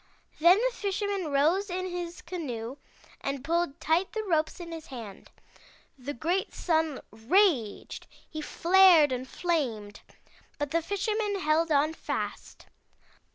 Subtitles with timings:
[0.39, 2.77] Then the Fisherman rose in his canoe,
[3.23, 5.29] and pulled tight the ropes in his hand.
[5.95, 8.07] The great Sun raged!
[8.27, 10.01] He flared and flamed,
[10.57, 12.65] but the Fisherman held on fast.